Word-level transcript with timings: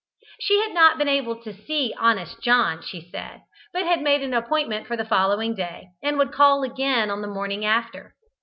She 0.39 0.57
had 0.63 0.73
not 0.73 0.97
been 0.97 1.07
able 1.07 1.35
to 1.43 1.53
see 1.53 1.93
Honest 1.95 2.41
John, 2.41 2.81
she 2.81 3.01
said, 3.11 3.43
but 3.71 3.83
had 3.85 4.01
made 4.01 4.23
an 4.23 4.33
appointment 4.33 4.87
for 4.87 4.97
the 4.97 5.05
following 5.05 5.53
day, 5.53 5.89
and 6.01 6.17
would 6.17 6.31
call 6.31 6.63
again 6.63 7.11
on 7.11 7.21
the 7.21 7.27
morning 7.27 7.63
after. 7.63 8.15